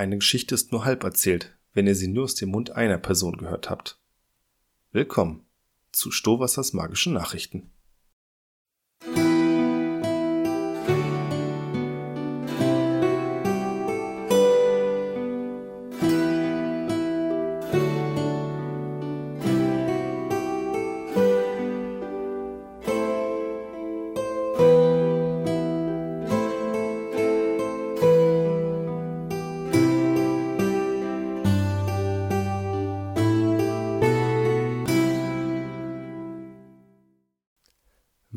[0.00, 3.36] Eine Geschichte ist nur halb erzählt, wenn ihr sie nur aus dem Mund einer Person
[3.36, 4.00] gehört habt.
[4.92, 5.44] Willkommen
[5.92, 7.70] zu Stohwassers magischen Nachrichten.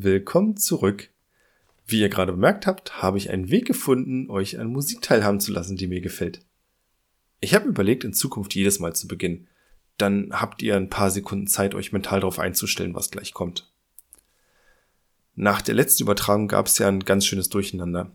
[0.04, 1.12] Willkommen zurück.
[1.88, 5.54] Wie ihr gerade bemerkt habt, habe ich einen Weg gefunden, euch an Musik teilhaben zu
[5.54, 6.46] lassen, die mir gefällt.
[7.40, 9.48] Ich habe überlegt, in Zukunft jedes Mal zu beginnen.
[9.96, 13.72] Dann habt ihr ein paar Sekunden Zeit, euch mental darauf einzustellen, was gleich kommt.
[15.36, 18.12] Nach der letzten Übertragung gab es ja ein ganz schönes Durcheinander.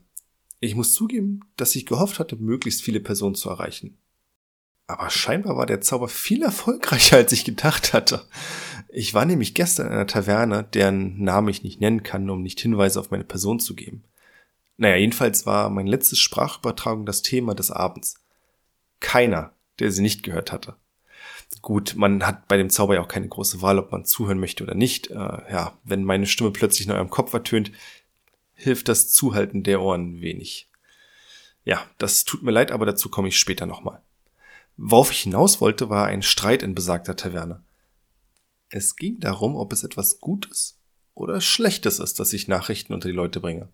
[0.61, 3.97] Ich muss zugeben, dass ich gehofft hatte, möglichst viele Personen zu erreichen.
[4.89, 8.27] Aber scheinbar war der Zauber viel erfolgreicher, als ich gedacht hatte.
[8.89, 12.61] Ich war nämlich gestern in einer Taverne, deren Namen ich nicht nennen kann, um nicht
[12.61, 14.03] Hinweise auf meine Person zu geben.
[14.79, 18.15] Naja, jedenfalls war mein letztes Sprachübertragung das Thema des Abends.
[19.01, 20.77] Keiner, der sie nicht gehört hatte.
[21.63, 24.63] Gut, man hat bei dem Zauber ja auch keine große Wahl, ob man zuhören möchte
[24.63, 25.11] oder nicht.
[25.11, 27.73] Äh, ja, wenn meine Stimme plötzlich in eurem Kopf ertönt,
[28.55, 30.69] hilft das Zuhalten der Ohren wenig.
[31.65, 34.01] Ja, das tut mir leid, aber dazu komme ich später nochmal.
[34.77, 37.63] Worauf ich hinaus wollte, war ein Streit in besagter Taverne.
[38.71, 40.79] Es ging darum, ob es etwas Gutes
[41.15, 43.69] oder Schlechtes ist, dass ich Nachrichten unter die Leute bringe.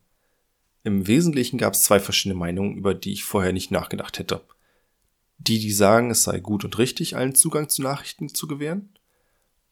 [0.83, 4.43] Im Wesentlichen gab es zwei verschiedene Meinungen, über die ich vorher nicht nachgedacht hätte.
[5.39, 8.91] Die, die sagen, es sei gut und richtig, allen Zugang zu Nachrichten zu gewähren,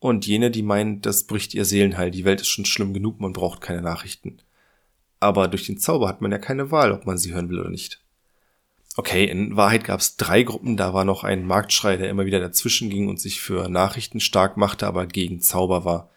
[0.03, 3.33] und jene, die meinen, das bricht ihr Seelenheil, die Welt ist schon schlimm genug, man
[3.33, 4.39] braucht keine Nachrichten.
[5.20, 7.70] Aber durch den Zauber hat man ja keine Wahl, ob man sie hören will oder
[7.70, 8.02] nicht.
[8.95, 10.77] Okay, in Wahrheit gab es drei Gruppen.
[10.77, 14.57] Da war noch ein Marktschrei, der immer wieder dazwischen ging und sich für Nachrichten stark
[14.57, 16.11] machte, aber gegen Zauber war.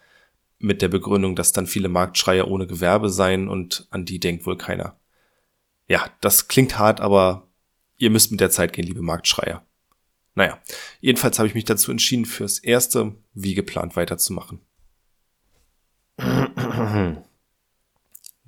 [0.58, 4.56] Mit der Begründung, dass dann viele Marktschreier ohne Gewerbe seien und an die denkt wohl
[4.56, 4.98] keiner.
[5.88, 7.48] Ja, das klingt hart, aber
[7.96, 9.64] ihr müsst mit der Zeit gehen, liebe Marktschreier.
[10.34, 10.58] Naja,
[11.00, 14.60] jedenfalls habe ich mich dazu entschieden, fürs Erste wie geplant weiterzumachen.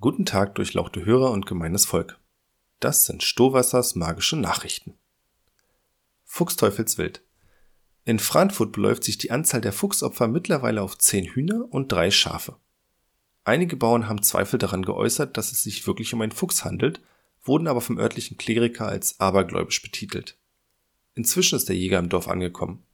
[0.00, 2.17] Guten Tag, durchlauchte Hörer und gemeines Volk.
[2.80, 4.94] Das sind Stohwassers magische Nachrichten.
[6.24, 7.22] Fuchsteufelswild.
[8.04, 12.56] In Frankfurt beläuft sich die Anzahl der Fuchsopfer mittlerweile auf zehn Hühner und drei Schafe.
[13.44, 17.00] Einige Bauern haben Zweifel daran geäußert, dass es sich wirklich um einen Fuchs handelt,
[17.42, 20.38] wurden aber vom örtlichen Kleriker als abergläubisch betitelt.
[21.14, 22.84] Inzwischen ist der Jäger im Dorf angekommen.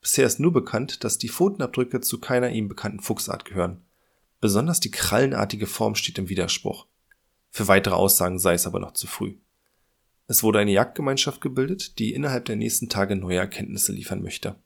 [0.00, 3.82] Bisher ist nur bekannt, dass die Pfotenabdrücke zu keiner ihm bekannten Fuchsart gehören.
[4.40, 6.86] Besonders die krallenartige Form steht im Widerspruch.
[7.50, 9.36] Für weitere Aussagen sei es aber noch zu früh.
[10.26, 14.56] Es wurde eine Jagdgemeinschaft gebildet, die innerhalb der nächsten Tage neue Erkenntnisse liefern möchte.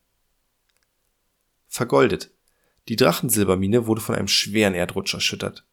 [1.68, 2.30] Vergoldet.
[2.88, 5.64] Die Drachensilbermine wurde von einem schweren Erdrutsch erschüttert.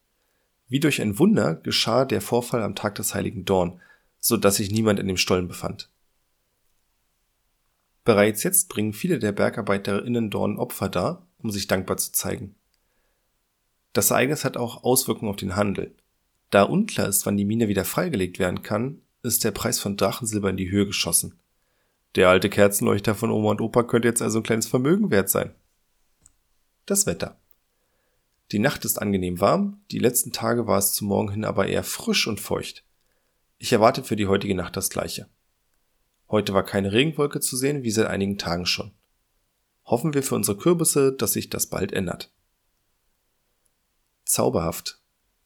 [0.68, 3.82] Wie durch ein Wunder geschah der Vorfall am Tag des heiligen Dorn,
[4.20, 5.90] so dass sich niemand in dem Stollen befand.
[8.06, 12.56] Bereits jetzt bringen viele der BergarbeiterInnen Dorn Opfer dar, um sich dankbar zu zeigen.
[13.94, 15.96] Das Ereignis hat auch Auswirkungen auf den Handel.
[16.50, 20.50] Da unklar ist, wann die Mine wieder freigelegt werden kann, ist der Preis von Drachensilber
[20.50, 21.40] in die Höhe geschossen.
[22.16, 25.54] Der alte Kerzenleuchter von Oma und Opa könnte jetzt also ein kleines Vermögen wert sein.
[26.86, 27.38] Das Wetter.
[28.52, 31.84] Die Nacht ist angenehm warm, die letzten Tage war es zum Morgen hin aber eher
[31.84, 32.84] frisch und feucht.
[33.60, 35.28] Ich erwarte für die heutige Nacht das gleiche.
[36.30, 38.92] Heute war keine Regenwolke zu sehen, wie seit einigen Tagen schon.
[39.86, 42.32] Hoffen wir für unsere Kürbisse, dass sich das bald ändert.
[44.26, 44.99] Zauberhaft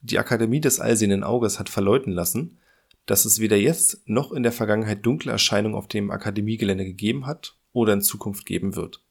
[0.03, 2.59] die Akademie des Allsehenden Auges hat verleuten lassen,
[3.05, 7.57] dass es weder jetzt noch in der Vergangenheit dunkle Erscheinungen auf dem Akademiegelände gegeben hat
[7.71, 9.01] oder in Zukunft geben wird.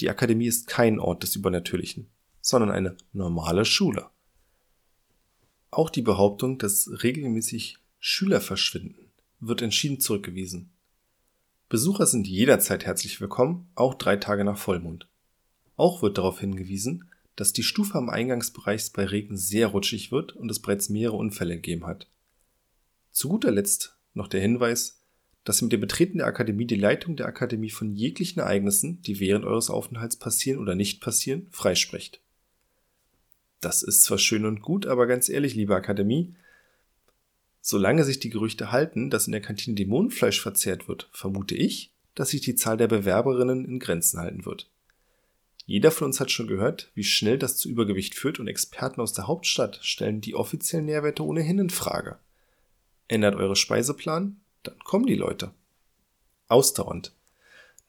[0.00, 2.10] Die Akademie ist kein Ort des Übernatürlichen,
[2.40, 4.10] sondern eine normale Schule.
[5.70, 10.70] Auch die Behauptung, dass regelmäßig Schüler verschwinden, wird entschieden zurückgewiesen.
[11.68, 15.08] Besucher sind jederzeit herzlich willkommen, auch drei Tage nach Vollmond.
[15.76, 20.50] Auch wird darauf hingewiesen, dass die Stufe am Eingangsbereich bei Regen sehr rutschig wird und
[20.50, 22.08] es bereits mehrere Unfälle gegeben hat.
[23.12, 25.02] Zu guter Letzt noch der Hinweis,
[25.44, 29.44] dass mit dem Betreten der Akademie die Leitung der Akademie von jeglichen Ereignissen, die während
[29.44, 32.20] eures Aufenthalts passieren oder nicht passieren, freisprecht.
[33.60, 36.34] Das ist zwar schön und gut, aber ganz ehrlich, liebe Akademie,
[37.60, 42.30] solange sich die Gerüchte halten, dass in der Kantine Dämonenfleisch verzehrt wird, vermute ich, dass
[42.30, 44.68] sich die Zahl der Bewerberinnen in Grenzen halten wird.
[45.66, 49.12] Jeder von uns hat schon gehört, wie schnell das zu Übergewicht führt und Experten aus
[49.12, 52.18] der Hauptstadt stellen die offiziellen Nährwerte ohnehin in Frage.
[53.08, 55.50] Ändert eure Speiseplan, dann kommen die Leute.
[56.48, 57.12] ausdauernd.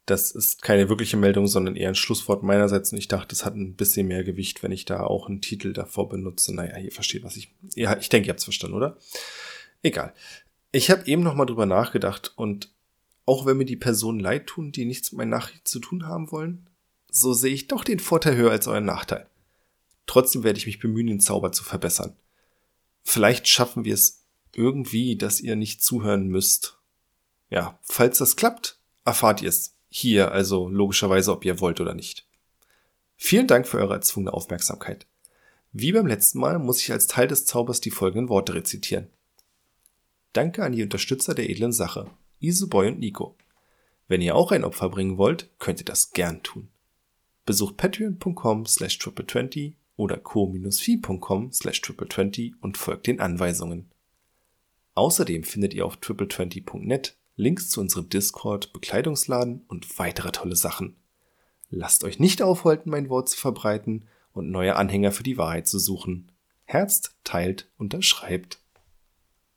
[0.08, 3.56] Das ist keine wirkliche Meldung, sondern eher ein Schlusswort meinerseits und ich dachte, es hat
[3.56, 6.56] ein bisschen mehr Gewicht, wenn ich da auch einen Titel davor benutze.
[6.56, 7.54] Naja, ihr versteht, was ich.
[7.76, 8.98] Ja, ich denke, ihr habt's verstanden, oder?
[9.84, 10.14] Egal.
[10.72, 12.72] Ich habe eben nochmal drüber nachgedacht und
[13.26, 16.32] auch wenn mir die Personen leid tun, die nichts mit meinen Nachrichten zu tun haben
[16.32, 16.68] wollen,
[17.10, 19.28] so sehe ich doch den Vorteil höher als euren Nachteil.
[20.06, 22.16] Trotzdem werde ich mich bemühen, den Zauber zu verbessern.
[23.04, 24.24] Vielleicht schaffen wir es
[24.54, 26.78] irgendwie, dass ihr nicht zuhören müsst.
[27.50, 32.28] Ja, falls das klappt, erfahrt ihr es hier, also logischerweise, ob ihr wollt oder nicht.
[33.16, 35.08] Vielen Dank für eure erzwungene Aufmerksamkeit.
[35.72, 39.08] Wie beim letzten Mal muss ich als Teil des Zaubers die folgenden Worte rezitieren.
[40.34, 43.36] Danke an die Unterstützer der edlen Sache, Iseboy und Nico.
[44.08, 46.70] Wenn ihr auch ein Opfer bringen wollt, könnt ihr das gern tun.
[47.48, 53.90] Besucht patreon.com slash triple20 oder co-fi.com slash triple20 und folgt den Anweisungen.
[54.96, 60.98] Außerdem findet ihr auf triple20.net Links zu unserem Discord, Bekleidungsladen und weitere tolle Sachen.
[61.70, 65.80] Lasst euch nicht aufhalten, mein Wort zu verbreiten und neue Anhänger für die Wahrheit zu
[65.80, 66.34] suchen.
[66.66, 68.60] Herzt, teilt, unterschreibt.